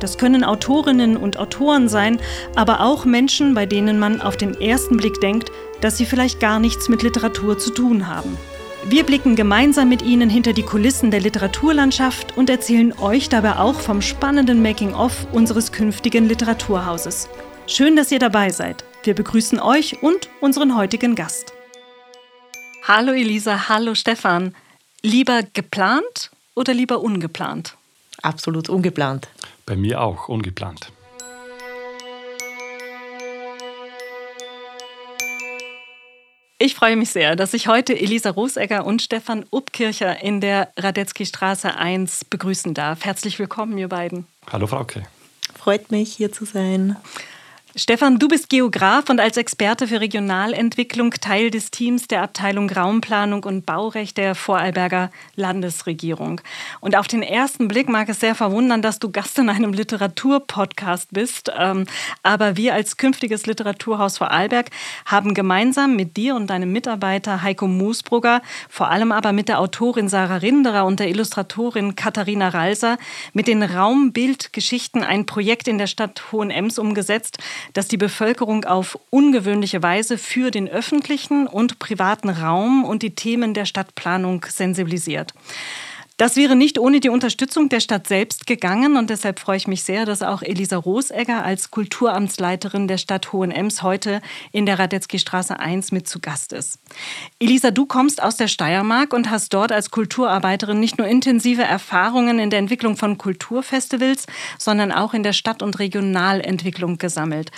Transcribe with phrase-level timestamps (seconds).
[0.00, 2.18] Das können Autorinnen und Autoren sein,
[2.54, 5.50] aber auch Menschen, bei denen man auf den ersten Blick denkt,
[5.80, 8.36] dass sie vielleicht gar nichts mit Literatur zu tun haben.
[8.88, 13.80] Wir blicken gemeinsam mit Ihnen hinter die Kulissen der Literaturlandschaft und erzählen euch dabei auch
[13.80, 17.28] vom spannenden Making-of unseres künftigen Literaturhauses.
[17.66, 18.84] Schön, dass ihr dabei seid.
[19.02, 21.52] Wir begrüßen euch und unseren heutigen Gast.
[22.84, 24.54] Hallo Elisa, hallo Stefan.
[25.02, 27.76] Lieber geplant oder lieber ungeplant?
[28.22, 29.28] Absolut ungeplant.
[29.66, 30.92] Bei mir auch ungeplant.
[36.58, 41.26] Ich freue mich sehr, dass ich heute Elisa Rosegger und Stefan Uppkircher in der Radetzky
[41.26, 43.04] Straße 1 begrüßen darf.
[43.04, 44.26] Herzlich willkommen, ihr beiden.
[44.52, 45.02] Hallo, Frauke.
[45.58, 46.96] Freut mich, hier zu sein.
[47.78, 53.44] Stefan, du bist Geograf und als Experte für Regionalentwicklung Teil des Teams der Abteilung Raumplanung
[53.44, 56.40] und Baurecht der Vorarlberger Landesregierung.
[56.80, 61.12] Und auf den ersten Blick mag es sehr verwundern, dass du Gast in einem Literaturpodcast
[61.12, 61.52] bist.
[61.54, 61.84] Ähm,
[62.22, 64.70] aber wir als künftiges Literaturhaus Vorarlberg
[65.04, 68.40] haben gemeinsam mit dir und deinem Mitarbeiter Heiko Moosbrugger,
[68.70, 72.96] vor allem aber mit der Autorin Sarah Rinderer und der Illustratorin Katharina Ralser,
[73.34, 77.36] mit den Raumbildgeschichten ein Projekt in der Stadt Hohenems umgesetzt,
[77.72, 83.54] dass die Bevölkerung auf ungewöhnliche Weise für den öffentlichen und privaten Raum und die Themen
[83.54, 85.32] der Stadtplanung sensibilisiert.
[86.18, 89.84] Das wäre nicht ohne die Unterstützung der Stadt selbst gegangen und deshalb freue ich mich
[89.84, 95.60] sehr, dass auch Elisa Rosegger als Kulturamtsleiterin der Stadt Hohenems heute in der Radetzky Straße
[95.60, 96.78] 1 mit zu Gast ist.
[97.38, 102.38] Elisa, du kommst aus der Steiermark und hast dort als Kulturarbeiterin nicht nur intensive Erfahrungen
[102.38, 104.24] in der Entwicklung von Kulturfestivals,
[104.56, 107.50] sondern auch in der Stadt- und Regionalentwicklung gesammelt.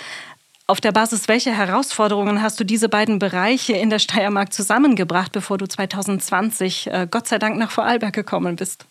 [0.69, 5.57] Auf der Basis welcher Herausforderungen hast du diese beiden Bereiche in der Steiermark zusammengebracht, bevor
[5.57, 8.85] du 2020 äh, Gott sei Dank nach Vorarlberg gekommen bist?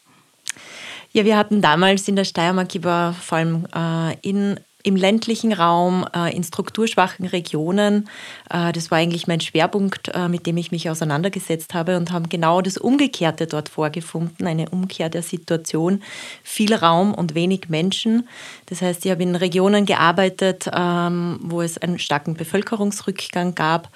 [1.12, 6.06] Ja, wir hatten damals in der Steiermark, war vor allem äh, in im ländlichen Raum,
[6.14, 8.08] äh, in strukturschwachen Regionen.
[8.48, 12.28] Äh, das war eigentlich mein Schwerpunkt, äh, mit dem ich mich auseinandergesetzt habe und haben
[12.28, 16.02] genau das Umgekehrte dort vorgefunden, eine Umkehr der Situation.
[16.44, 18.28] Viel Raum und wenig Menschen.
[18.66, 23.90] Das heißt, ich habe in Regionen gearbeitet, ähm, wo es einen starken Bevölkerungsrückgang gab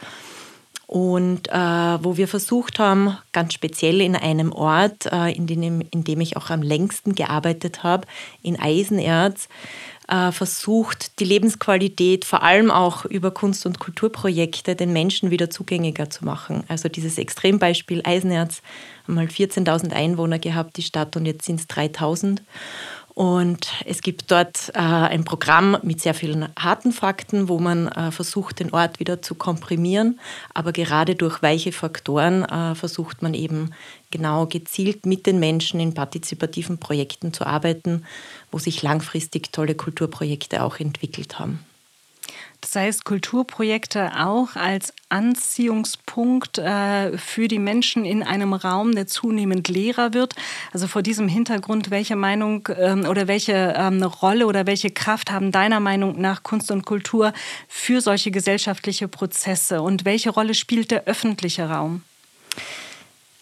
[0.93, 6.05] und äh, wo wir versucht haben, ganz speziell in einem Ort, äh, in, dem, in,
[6.05, 8.07] dem, ich auch am längsten gearbeitet habe,
[8.43, 9.49] in Eisenerz,
[10.09, 16.11] äh, versucht, die Lebensqualität vor allem auch über Kunst- und Kulturprojekte den Menschen wieder zugänglicher
[16.11, 16.65] zu machen.
[16.69, 18.63] Also dieses Extrembeispiel Eisenerz,
[19.07, 22.39] einmal 14.000 Einwohner gehabt, die Stadt, und jetzt sind es 3.000.
[23.15, 28.11] Und es gibt dort äh, ein Programm mit sehr vielen harten Fakten, wo man äh,
[28.11, 30.19] versucht, den Ort wieder zu komprimieren.
[30.55, 33.73] Aber gerade durch weiche Faktoren äh, versucht man eben
[34.11, 38.05] genau gezielt mit den Menschen in partizipativen Projekten zu arbeiten,
[38.51, 41.61] wo sich langfristig tolle Kulturprojekte auch entwickelt haben.
[42.63, 49.67] Das heißt, Kulturprojekte auch als Anziehungspunkt äh, für die Menschen in einem Raum, der zunehmend
[49.67, 50.37] leerer wird.
[50.73, 55.51] Also vor diesem Hintergrund, welche Meinung ähm, oder welche ähm, Rolle oder welche Kraft haben
[55.51, 57.33] deiner Meinung nach Kunst und Kultur
[57.67, 62.03] für solche gesellschaftliche Prozesse und welche Rolle spielt der öffentliche Raum?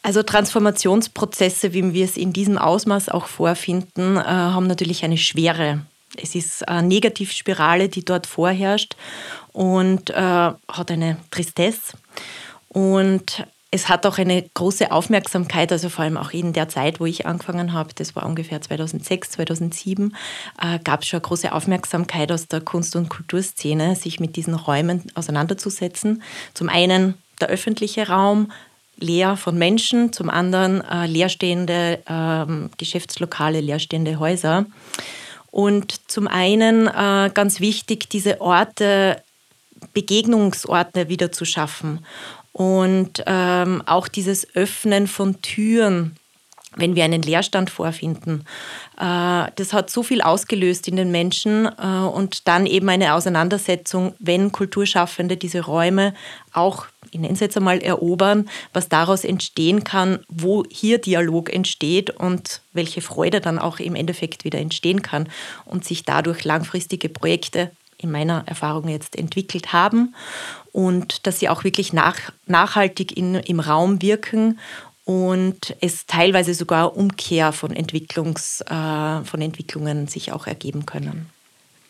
[0.02, 5.82] Also Transformationsprozesse, wie wir es in diesem Ausmaß auch vorfinden, äh, haben natürlich eine Schwere
[6.16, 8.96] es ist eine Negativspirale, die dort vorherrscht
[9.52, 11.96] und äh, hat eine Tristesse.
[12.68, 17.06] Und es hat auch eine große Aufmerksamkeit, also vor allem auch in der Zeit, wo
[17.06, 20.16] ich angefangen habe, das war ungefähr 2006, 2007,
[20.60, 24.54] äh, gab es schon eine große Aufmerksamkeit aus der Kunst- und Kulturszene, sich mit diesen
[24.54, 26.22] Räumen auseinanderzusetzen.
[26.52, 28.50] Zum einen der öffentliche Raum,
[28.96, 34.66] leer von Menschen, zum anderen äh, leerstehende äh, Geschäftslokale, leerstehende Häuser.
[35.50, 39.22] Und zum einen äh, ganz wichtig, diese Orte,
[39.92, 42.04] Begegnungsorte wieder zu schaffen.
[42.52, 46.16] Und ähm, auch dieses Öffnen von Türen,
[46.76, 48.44] wenn wir einen Leerstand vorfinden.
[48.98, 54.14] Äh, das hat so viel ausgelöst in den Menschen äh, und dann eben eine Auseinandersetzung,
[54.18, 56.14] wenn Kulturschaffende diese Räume
[56.52, 62.10] auch ich nenne es jetzt einmal, erobern, was daraus entstehen kann, wo hier Dialog entsteht
[62.10, 65.28] und welche Freude dann auch im Endeffekt wieder entstehen kann
[65.64, 70.14] und sich dadurch langfristige Projekte in meiner Erfahrung jetzt entwickelt haben
[70.72, 72.16] und dass sie auch wirklich nach,
[72.46, 74.58] nachhaltig in, im Raum wirken
[75.04, 81.30] und es teilweise sogar Umkehr von, Entwicklungs, äh, von Entwicklungen sich auch ergeben können.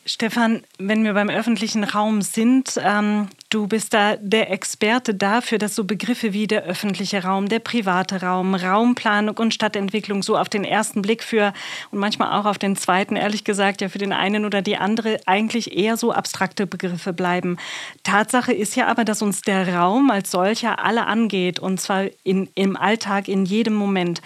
[0.06, 5.74] Stefan, wenn wir beim öffentlichen Raum sind, ähm, du bist da der Experte dafür, dass
[5.74, 10.64] so Begriffe wie der öffentliche Raum, der private Raum, Raumplanung und Stadtentwicklung so auf den
[10.64, 11.52] ersten Blick für
[11.90, 15.20] und manchmal auch auf den zweiten, ehrlich gesagt, ja für den einen oder die andere
[15.26, 17.58] eigentlich eher so abstrakte Begriffe bleiben.
[18.02, 22.48] Tatsache ist ja aber, dass uns der Raum als solcher alle angeht und zwar in,
[22.54, 24.22] im Alltag, in jedem Moment.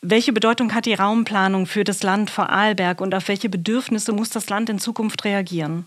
[0.00, 4.48] Welche Bedeutung hat die Raumplanung für das Land Vorarlberg und auf welche Bedürfnisse muss das
[4.48, 5.86] Land in Zukunft reagieren?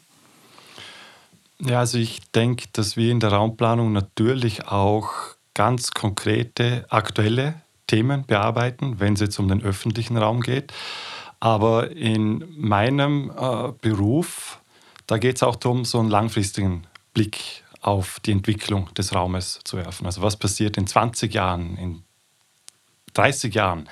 [1.59, 5.11] Ja, also ich denke, dass wir in der Raumplanung natürlich auch
[5.53, 10.73] ganz konkrete, aktuelle Themen bearbeiten, wenn es jetzt um den öffentlichen Raum geht.
[11.39, 14.59] Aber in meinem äh, Beruf,
[15.07, 19.77] da geht es auch darum, so einen langfristigen Blick auf die Entwicklung des Raumes zu
[19.77, 20.05] werfen.
[20.05, 22.03] Also was passiert in 20 Jahren, in
[23.13, 23.89] 30 Jahren.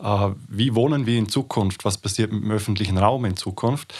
[0.00, 1.84] Äh, wie wohnen wir in Zukunft?
[1.84, 3.94] Was passiert mit dem öffentlichen Raum in Zukunft?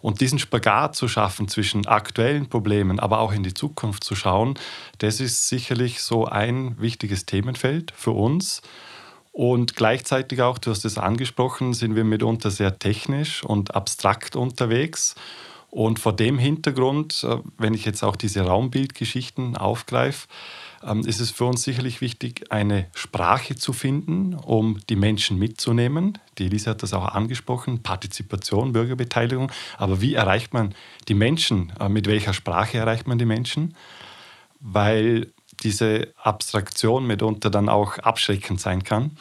[0.00, 4.54] Und diesen Spagat zu schaffen zwischen aktuellen Problemen, aber auch in die Zukunft zu schauen,
[4.98, 8.62] das ist sicherlich so ein wichtiges Themenfeld für uns.
[9.32, 15.14] Und gleichzeitig auch, du hast es angesprochen, sind wir mitunter sehr technisch und abstrakt unterwegs.
[15.70, 20.26] Und vor dem Hintergrund, äh, wenn ich jetzt auch diese Raumbildgeschichten aufgreife,
[20.82, 26.18] ähm, ist es für uns sicherlich wichtig, eine Sprache zu finden, um die Menschen mitzunehmen.
[26.38, 29.50] Die Elisa hat das auch angesprochen, Partizipation, Bürgerbeteiligung.
[29.76, 30.74] Aber wie erreicht man
[31.08, 31.72] die Menschen?
[31.80, 33.74] Äh, mit welcher Sprache erreicht man die Menschen?
[34.60, 35.32] Weil
[35.62, 39.12] diese Abstraktion mitunter dann auch abschreckend sein kann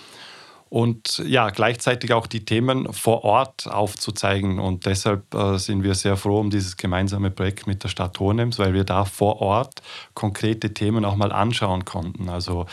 [0.70, 4.60] und ja, gleichzeitig auch die Themen vor Ort aufzuzeigen.
[4.60, 8.60] Und deshalb äh, sind wir sehr froh um dieses gemeinsame Projekt mit der Stadt Hohenems,
[8.60, 9.82] weil wir da vor Ort
[10.14, 12.30] konkrete Themen auch mal anschauen konnten.
[12.30, 12.66] Also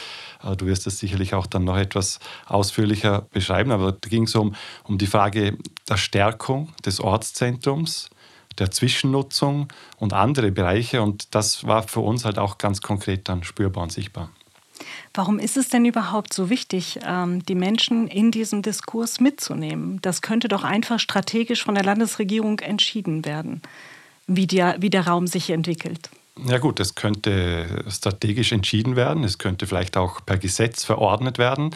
[0.42, 4.34] äh, du wirst das sicherlich auch dann noch etwas ausführlicher beschreiben, aber da ging es
[4.34, 4.54] um,
[4.84, 5.56] um die Frage
[5.88, 8.10] der Stärkung des Ortszentrums
[8.58, 9.68] der Zwischennutzung
[9.98, 11.02] und andere Bereiche.
[11.02, 14.30] Und das war für uns halt auch ganz konkret dann spürbar und sichtbar.
[15.12, 20.00] Warum ist es denn überhaupt so wichtig, ähm, die Menschen in diesem Diskurs mitzunehmen?
[20.02, 23.62] Das könnte doch einfach strategisch von der Landesregierung entschieden werden,
[24.26, 26.10] wie der, wie der Raum sich entwickelt.
[26.48, 31.74] Ja gut, es könnte strategisch entschieden werden, es könnte vielleicht auch per Gesetz verordnet werden.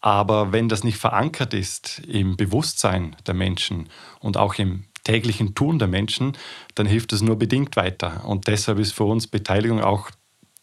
[0.00, 3.90] Aber wenn das nicht verankert ist im Bewusstsein der Menschen
[4.20, 6.36] und auch im täglichen Tun der Menschen,
[6.74, 8.24] dann hilft es nur bedingt weiter.
[8.24, 10.10] Und deshalb ist für uns Beteiligung auch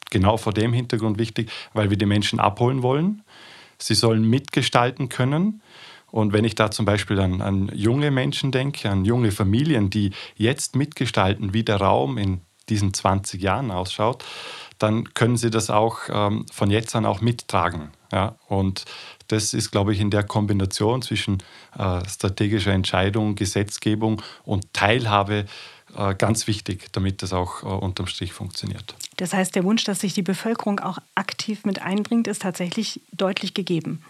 [0.10, 3.24] genau vor dem Hintergrund wichtig, weil wir die Menschen abholen wollen.
[3.78, 5.62] Sie sollen mitgestalten können.
[6.10, 10.12] Und wenn ich da zum Beispiel an, an junge Menschen denke, an junge Familien, die
[10.36, 14.24] jetzt mitgestalten, wie der Raum in diesen 20 Jahren ausschaut,
[14.80, 17.92] dann können sie das auch ähm, von jetzt an auch mittragen.
[18.12, 18.36] Ja?
[18.48, 18.86] Und
[19.28, 21.44] das ist, glaube ich, in der Kombination zwischen
[21.78, 25.46] äh, strategischer Entscheidung, Gesetzgebung und Teilhabe
[26.18, 28.96] ganz wichtig, damit das auch äh, unterm Strich funktioniert.
[29.18, 33.54] Das heißt, der Wunsch, dass sich die Bevölkerung auch aktiv mit einbringt, ist tatsächlich deutlich
[33.54, 34.04] gegeben.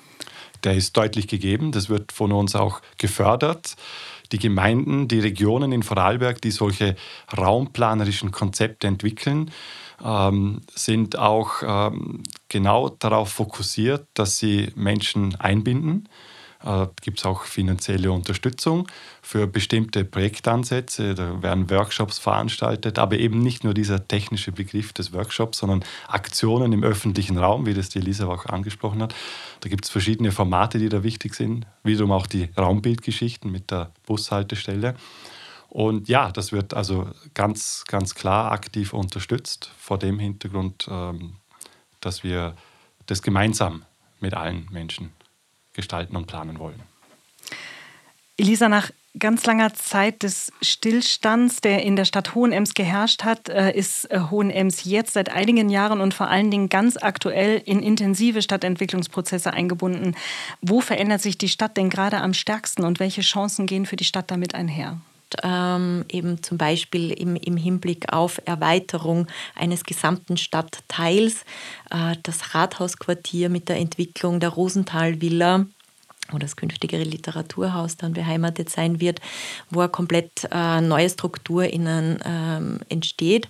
[0.63, 1.71] Der ist deutlich gegeben.
[1.71, 3.75] Das wird von uns auch gefördert.
[4.31, 6.95] Die Gemeinden, die Regionen in Vorarlberg, die solche
[7.37, 9.51] raumplanerischen Konzepte entwickeln,
[10.03, 16.09] ähm, sind auch ähm, genau darauf fokussiert, dass sie Menschen einbinden
[16.63, 18.87] äh, gibt es auch finanzielle Unterstützung
[19.21, 21.13] für bestimmte Projektansätze.
[21.13, 26.73] Da werden Workshops veranstaltet, aber eben nicht nur dieser technische Begriff des Workshops, sondern Aktionen
[26.73, 29.13] im öffentlichen Raum, wie das die Elisa auch angesprochen hat.
[29.61, 31.65] Da gibt es verschiedene Formate, die da wichtig sind.
[31.83, 34.95] Wiederum auch die Raumbildgeschichten mit der Bushaltestelle.
[35.69, 41.35] Und ja, das wird also ganz, ganz klar aktiv unterstützt vor dem Hintergrund, ähm,
[41.99, 42.55] dass wir
[43.05, 43.83] das gemeinsam
[44.19, 45.11] mit allen Menschen
[45.77, 46.81] gestalten und planen wollen.
[48.37, 53.71] Elisa, nach ganz langer Zeit des Stillstands, der in der Stadt Hohenems geherrscht hat, äh,
[53.71, 58.41] ist äh, Hohenems jetzt seit einigen Jahren und vor allen Dingen ganz aktuell in intensive
[58.41, 60.15] Stadtentwicklungsprozesse eingebunden.
[60.61, 64.03] Wo verändert sich die Stadt denn gerade am stärksten und welche Chancen gehen für die
[64.03, 64.99] Stadt damit einher?
[65.43, 71.43] Ähm, eben zum Beispiel im, im, Hinblick auf Erweiterung eines gesamten Stadtteils,
[71.89, 75.65] äh, das Rathausquartier mit der Entwicklung der Rosenthal-Villa
[76.29, 79.21] wo das künftige Literaturhaus dann beheimatet sein wird,
[79.69, 83.47] wo eine komplett äh, neue Struktur innen ähm, entsteht.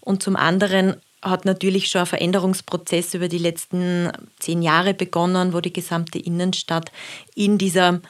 [0.00, 5.60] Und zum anderen hat natürlich schon ein Veränderungsprozess über die letzten zehn Jahre begonnen, wo
[5.60, 6.92] die gesamte Innenstadt
[7.34, 8.00] in dieser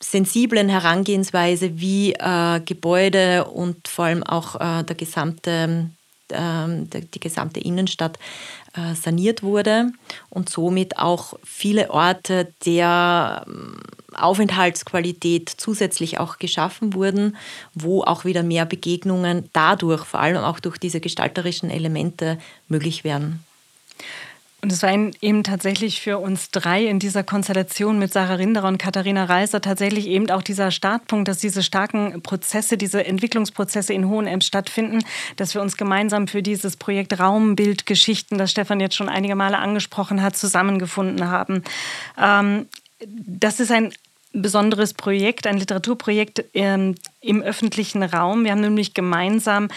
[0.00, 5.90] sensiblen Herangehensweise, wie äh, Gebäude und vor allem auch äh, der gesamte,
[6.30, 8.18] ähm, die gesamte Innenstadt
[8.74, 9.92] äh, saniert wurde
[10.30, 13.80] und somit auch viele Orte der ähm,
[14.14, 17.36] Aufenthaltsqualität zusätzlich auch geschaffen wurden,
[17.74, 22.38] wo auch wieder mehr Begegnungen dadurch, vor allem auch durch diese gestalterischen Elemente,
[22.68, 23.44] möglich werden.
[24.60, 28.78] Und es war eben tatsächlich für uns drei in dieser Konstellation mit Sarah Rinderer und
[28.78, 34.46] Katharina Reiser tatsächlich eben auch dieser Startpunkt, dass diese starken Prozesse, diese Entwicklungsprozesse in Hohenems
[34.46, 35.04] stattfinden,
[35.36, 40.22] dass wir uns gemeinsam für dieses Projekt Raumbildgeschichten, das Stefan jetzt schon einige Male angesprochen
[40.22, 41.62] hat, zusammengefunden haben.
[42.20, 42.66] Ähm,
[43.00, 43.92] das ist ein
[44.32, 48.42] besonderes Projekt, ein Literaturprojekt ähm, im öffentlichen Raum.
[48.44, 49.68] Wir haben nämlich gemeinsam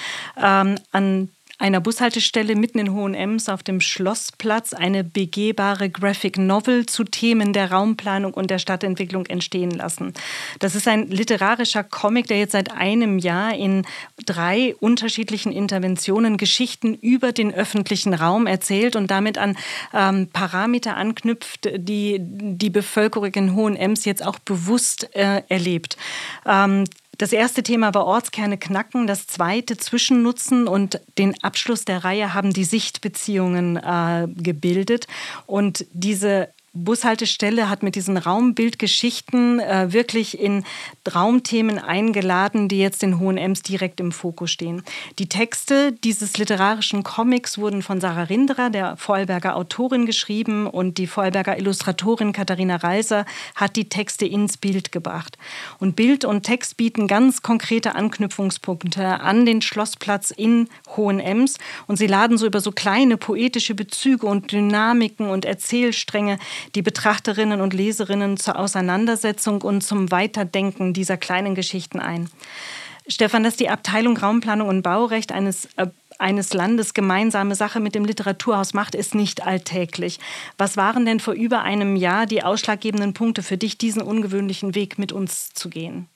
[0.41, 1.29] ähm, an
[1.61, 7.71] einer Bushaltestelle mitten in Hohenems auf dem Schlossplatz eine begehbare Graphic Novel zu Themen der
[7.71, 10.13] Raumplanung und der Stadtentwicklung entstehen lassen.
[10.59, 13.85] Das ist ein literarischer Comic, der jetzt seit einem Jahr in
[14.25, 19.55] drei unterschiedlichen Interventionen Geschichten über den öffentlichen Raum erzählt und damit an
[19.93, 25.95] ähm, Parameter anknüpft, die die Bevölkerung in Hohenems jetzt auch bewusst äh, erlebt.
[26.45, 26.85] Ähm,
[27.17, 32.53] das erste Thema war Ortskerne knacken, das zweite Zwischennutzen und den Abschluss der Reihe haben
[32.53, 35.07] die Sichtbeziehungen äh, gebildet.
[35.45, 40.63] Und diese Bushaltestelle hat mit diesen Raumbildgeschichten äh, wirklich in
[41.13, 44.81] Raumthemen eingeladen, die jetzt in Hohenems direkt im Fokus stehen.
[45.19, 51.07] Die Texte dieses literarischen Comics wurden von Sarah Rinderer, der Vorarlberger Autorin, geschrieben und die
[51.07, 53.25] Vorarlberger Illustratorin Katharina Reiser
[53.55, 55.37] hat die Texte ins Bild gebracht.
[55.77, 62.07] Und Bild und Text bieten ganz konkrete Anknüpfungspunkte an den Schlossplatz in Hohenems und sie
[62.07, 66.39] laden so über so kleine poetische Bezüge und Dynamiken und Erzählstränge
[66.75, 72.29] die Betrachterinnen und Leserinnen zur Auseinandersetzung und zum Weiterdenken dieser kleinen Geschichten ein.
[73.07, 75.87] Stefan, dass die Abteilung Raumplanung und Baurecht eines äh,
[76.21, 80.19] eines Landes gemeinsame Sache mit dem Literaturhaus macht, ist nicht alltäglich.
[80.57, 84.99] Was waren denn vor über einem Jahr die ausschlaggebenden Punkte für dich, diesen ungewöhnlichen Weg
[84.99, 86.07] mit uns zu gehen?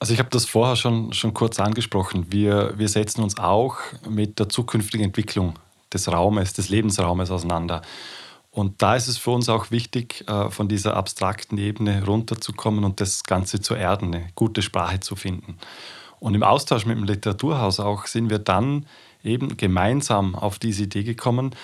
[0.00, 2.26] Also ich habe das vorher schon, schon kurz angesprochen.
[2.30, 3.76] Wir, wir setzen uns auch
[4.08, 5.54] mit der zukünftigen Entwicklung
[5.92, 7.82] des Raumes, des Lebensraumes auseinander.
[8.50, 13.00] Und da ist es für uns auch wichtig, äh, von dieser abstrakten Ebene runterzukommen und
[13.00, 15.58] das Ganze zu erden, eine gute Sprache zu finden.
[16.18, 18.86] Und im Austausch mit dem Literaturhaus auch sind wir dann
[19.22, 21.54] eben gemeinsam auf diese Idee gekommen,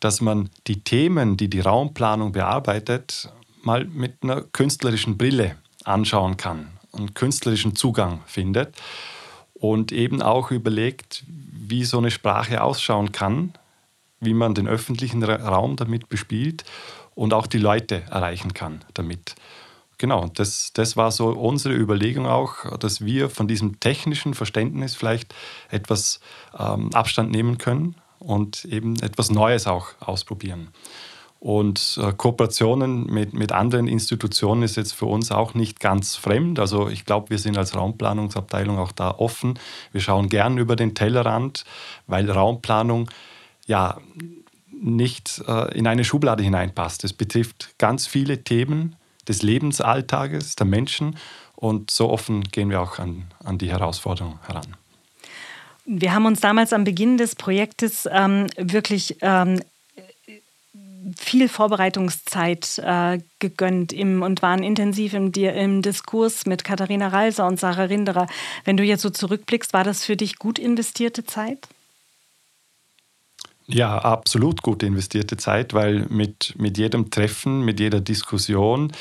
[0.00, 3.30] dass man die Themen, die die Raumplanung bearbeitet,
[3.62, 8.76] mal mit einer künstlerischen Brille anschauen kann, einen künstlerischen Zugang findet
[9.54, 13.52] und eben auch überlegt, wie so eine Sprache ausschauen kann,
[14.20, 16.64] wie man den öffentlichen Raum damit bespielt
[17.14, 19.34] und auch die Leute erreichen kann damit.
[19.98, 25.34] Genau, das, das war so unsere Überlegung auch, dass wir von diesem technischen Verständnis vielleicht
[25.70, 26.20] etwas
[26.56, 30.68] ähm, Abstand nehmen können und eben etwas Neues auch ausprobieren.
[31.40, 36.58] Und äh, Kooperationen mit, mit anderen Institutionen ist jetzt für uns auch nicht ganz fremd.
[36.58, 39.58] Also ich glaube, wir sind als Raumplanungsabteilung auch da offen.
[39.92, 41.64] Wir schauen gern über den Tellerrand,
[42.06, 43.08] weil Raumplanung
[43.68, 43.98] ja
[44.72, 47.04] nicht äh, in eine Schublade hineinpasst.
[47.04, 48.96] Es betrifft ganz viele Themen
[49.28, 51.16] des Lebensalltages der Menschen
[51.54, 54.76] und so offen gehen wir auch an, an die Herausforderung heran.
[55.84, 59.60] Wir haben uns damals am Beginn des Projektes ähm, wirklich ähm,
[61.16, 67.58] viel Vorbereitungszeit äh, gegönnt im, und waren intensiv im, im Diskurs mit Katharina Reiser und
[67.58, 68.26] Sarah Rinderer.
[68.64, 71.68] Wenn du jetzt so zurückblickst, war das für dich gut investierte Zeit?
[73.70, 78.92] Ja, absolut gut investierte Zeit, weil mit, mit jedem Treffen, mit jeder Diskussion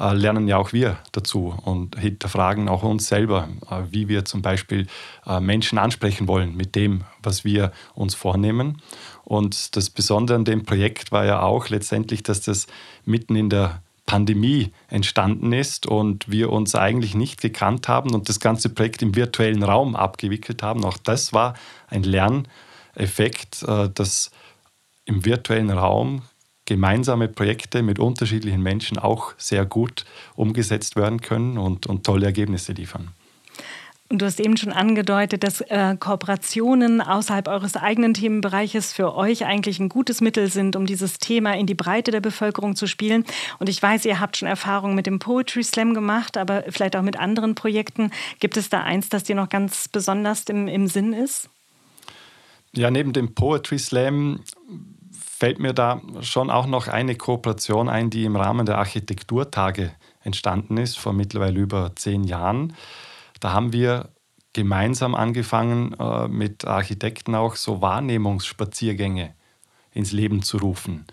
[0.00, 4.42] äh, lernen ja auch wir dazu und hinterfragen auch uns selber, äh, wie wir zum
[4.42, 4.88] Beispiel
[5.26, 8.82] äh, Menschen ansprechen wollen mit dem, was wir uns vornehmen.
[9.22, 12.66] Und das Besondere an dem Projekt war ja auch letztendlich, dass das
[13.04, 18.40] mitten in der Pandemie entstanden ist und wir uns eigentlich nicht gekannt haben und das
[18.40, 20.84] ganze Projekt im virtuellen Raum abgewickelt haben.
[20.84, 21.54] Auch das war
[21.90, 22.48] ein Lern-
[22.96, 24.30] Effekt, äh, dass
[25.04, 26.22] im virtuellen Raum
[26.64, 32.72] gemeinsame Projekte mit unterschiedlichen Menschen auch sehr gut umgesetzt werden können und, und tolle Ergebnisse
[32.72, 33.12] liefern.
[34.08, 39.44] Und du hast eben schon angedeutet, dass äh, Kooperationen außerhalb eures eigenen Themenbereiches für euch
[39.46, 43.24] eigentlich ein gutes Mittel sind, um dieses Thema in die Breite der Bevölkerung zu spielen.
[43.58, 47.02] Und ich weiß, ihr habt schon Erfahrungen mit dem Poetry Slam gemacht, aber vielleicht auch
[47.02, 48.12] mit anderen Projekten.
[48.38, 51.50] Gibt es da eins, das dir noch ganz besonders im, im Sinn ist?
[52.76, 54.40] Ja, neben dem Poetry Slam
[55.10, 59.92] fällt mir da schon auch noch eine Kooperation ein, die im Rahmen der Architekturtage
[60.22, 62.74] entstanden ist, vor mittlerweile über zehn Jahren.
[63.40, 64.10] Da haben wir
[64.52, 69.34] gemeinsam angefangen, äh, mit Architekten auch so Wahrnehmungsspaziergänge
[69.92, 71.06] ins Leben zu rufen.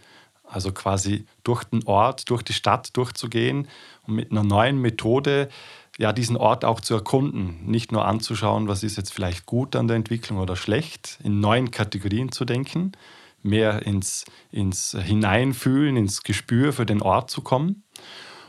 [0.43, 3.67] Also quasi durch den Ort, durch die Stadt durchzugehen
[4.05, 5.49] und mit einer neuen Methode
[5.97, 7.59] ja, diesen Ort auch zu erkunden.
[7.65, 11.71] Nicht nur anzuschauen, was ist jetzt vielleicht gut an der Entwicklung oder schlecht, in neuen
[11.71, 12.93] Kategorien zu denken,
[13.41, 17.83] mehr ins, ins Hineinfühlen, ins Gespür für den Ort zu kommen.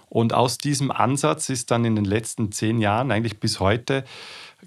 [0.08, 4.04] Und aus diesem Ansatz ist dann in den letzten zehn Jahren, eigentlich bis heute,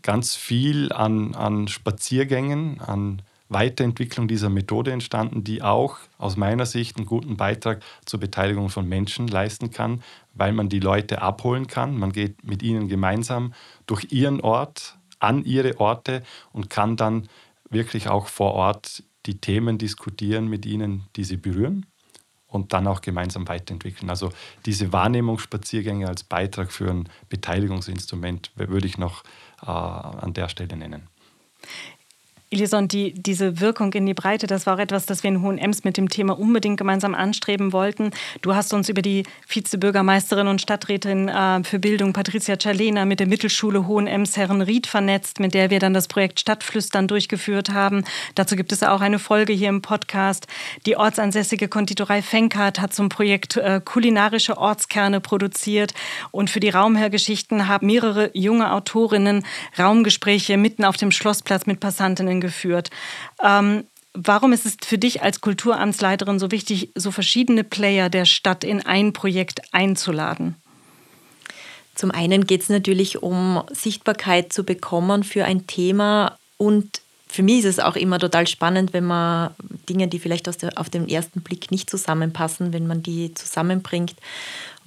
[0.02, 6.98] ganz viel an, an Spaziergängen, an Weiterentwicklung dieser Methode entstanden, die auch aus meiner Sicht
[6.98, 11.98] einen guten Beitrag zur Beteiligung von Menschen leisten kann, weil man die Leute abholen kann.
[11.98, 13.54] Man geht mit ihnen gemeinsam
[13.86, 17.28] durch ihren Ort, an ihre Orte und kann dann
[17.70, 21.86] wirklich auch vor Ort die Themen diskutieren mit ihnen, die sie berühren
[22.48, 24.10] und dann auch gemeinsam weiterentwickeln.
[24.10, 24.32] Also
[24.66, 29.24] diese Wahrnehmungsspaziergänge als Beitrag für ein Beteiligungsinstrument würde ich noch
[29.62, 31.08] äh, an der Stelle nennen.
[32.50, 35.84] Elison, die, diese Wirkung in die Breite, das war auch etwas, das wir in Hohenems
[35.84, 38.12] mit dem Thema unbedingt gemeinsam anstreben wollten.
[38.42, 43.28] Du hast uns über die Vizebürgermeisterin und Stadträtin äh, für Bildung, Patricia Czalena, mit der
[43.28, 48.06] Mittelschule Hohenems Herrenried vernetzt, mit der wir dann das Projekt Stadtflüstern durchgeführt haben.
[48.36, 50.48] Dazu gibt es auch eine Folge hier im Podcast.
[50.86, 55.94] Die ortsansässige Konditorei Fenkart hat zum Projekt äh, kulinarische Ortskerne produziert.
[56.32, 59.46] Und für die Raumherrgeschichten haben mehrere junge Autorinnen
[59.78, 62.90] Raumgespräche mitten auf dem Schlossplatz mit Diskussionen geführt.
[63.44, 68.64] Ähm, warum ist es für dich als Kulturamtsleiterin so wichtig, so verschiedene Player der Stadt
[68.64, 70.56] in ein Projekt einzuladen?
[71.96, 77.60] Zum einen geht es natürlich um Sichtbarkeit zu bekommen für ein Thema und für mich
[77.60, 79.52] ist es auch immer total spannend, wenn man
[79.90, 84.16] Dinge, die vielleicht der, auf den ersten Blick nicht zusammenpassen, wenn man die zusammenbringt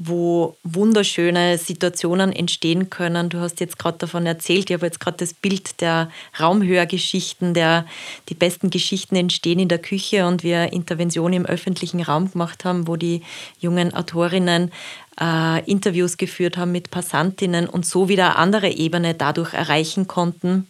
[0.02, 3.28] wo wunderschöne Situationen entstehen können.
[3.28, 7.84] Du hast jetzt gerade davon erzählt, ich habe jetzt gerade das Bild der Raumhörgeschichten, der
[8.30, 12.88] die besten Geschichten entstehen in der Küche und wir Interventionen im öffentlichen Raum gemacht haben,
[12.88, 13.20] wo die
[13.58, 14.72] jungen Autorinnen
[15.20, 20.66] äh, Interviews geführt haben mit Passantinnen und so wieder eine andere Ebene dadurch erreichen konnten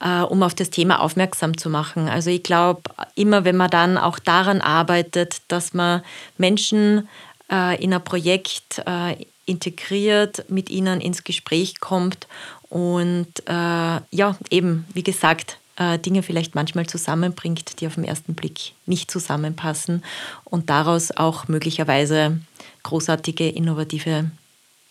[0.00, 2.08] äh, um auf das Thema aufmerksam zu machen.
[2.08, 2.82] Also ich glaube,
[3.14, 6.02] immer wenn man dann auch daran arbeitet, dass man
[6.38, 7.08] Menschen
[7.50, 12.28] äh, in ein Projekt äh, integriert, mit ihnen ins Gespräch kommt
[12.68, 18.34] und äh, ja, eben, wie gesagt, äh, Dinge vielleicht manchmal zusammenbringt, die auf den ersten
[18.34, 20.04] Blick nicht zusammenpassen
[20.44, 22.38] und daraus auch möglicherweise
[22.84, 24.30] großartige, innovative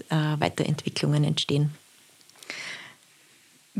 [0.09, 1.71] äh, Weiterentwicklungen entstehen.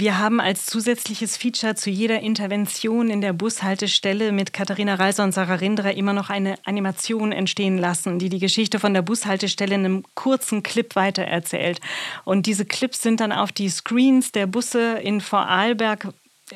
[0.02, 5.34] Wir haben als zusätzliches Feature zu jeder Intervention in der Bushaltestelle mit Katharina Reiser und
[5.34, 9.84] Sarah Rindra immer noch eine Animation entstehen lassen, die die Geschichte von der Bushaltestelle in
[9.84, 11.82] einem kurzen Clip weitererzählt.
[12.24, 16.14] Und diese Clips sind dann auf die Screens der Busse in Vorarlberg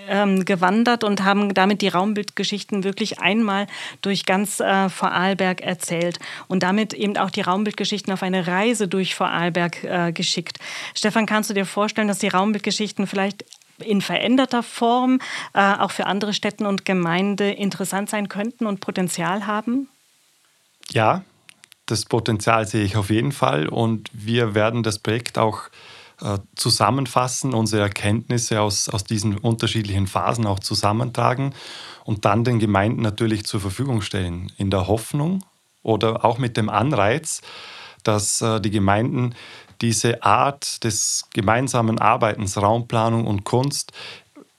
[0.08, 3.68] ähm, gewandert und haben damit die Raumbildgeschichten wirklich einmal
[4.02, 9.16] durch ganz äh, Vorarlberg erzählt und damit eben auch die Raumbildgeschichten auf eine Reise durch
[9.16, 10.60] Vorarlberg äh, geschickt.
[10.96, 13.46] Stefan, kannst du dir vorstellen, dass die Raumbildgeschichten vielleicht
[13.80, 15.20] in veränderter Form
[15.54, 19.90] äh, auch für andere Städte und Gemeinden interessant sein könnten und Potenzial haben?
[20.92, 21.24] Ja,
[21.86, 25.72] das Potenzial sehe ich auf jeden Fall und wir werden das Projekt auch äh,
[26.56, 31.54] zusammenfassen, unsere Erkenntnisse aus, aus diesen unterschiedlichen Phasen auch zusammentragen
[32.06, 35.44] und dann den Gemeinden natürlich zur Verfügung stellen, in der Hoffnung
[35.82, 37.42] oder auch mit dem Anreiz,
[38.04, 39.36] dass äh, die Gemeinden
[39.82, 43.92] diese Art des gemeinsamen Arbeitens, Raumplanung und Kunst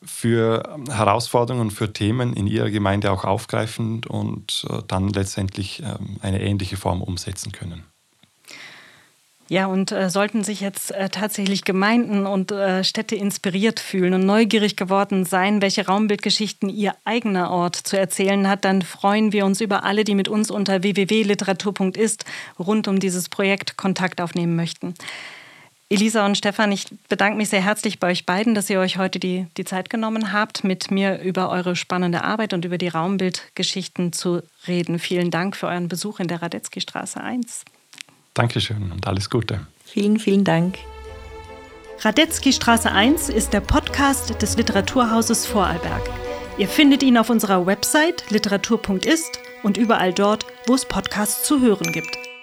[0.04, 6.42] für Herausforderungen, für Themen in ihrer Gemeinde auch aufgreifen und äh, dann letztendlich ähm, eine
[6.42, 7.84] ähnliche Form umsetzen können.
[9.54, 14.26] Ja, und äh, sollten sich jetzt äh, tatsächlich Gemeinden und äh, Städte inspiriert fühlen und
[14.26, 19.60] neugierig geworden sein, welche Raumbildgeschichten ihr eigener Ort zu erzählen hat, dann freuen wir uns
[19.60, 22.24] über alle, die mit uns unter www.literatur.ist
[22.58, 24.94] rund um dieses Projekt Kontakt aufnehmen möchten.
[25.88, 29.20] Elisa und Stefan, ich bedanke mich sehr herzlich bei euch beiden, dass ihr euch heute
[29.20, 34.12] die, die Zeit genommen habt, mit mir über eure spannende Arbeit und über die Raumbildgeschichten
[34.12, 34.98] zu reden.
[34.98, 37.64] Vielen Dank für euren Besuch in der Radetzky Straße 1.
[38.34, 39.60] Dankeschön und alles Gute.
[39.84, 40.78] Vielen, vielen Dank.
[42.00, 46.02] Radetzky Straße 1 ist der Podcast des Literaturhauses Vorarlberg.
[46.58, 51.92] Ihr findet ihn auf unserer Website literatur.ist und überall dort, wo es Podcasts zu hören
[51.92, 52.33] gibt.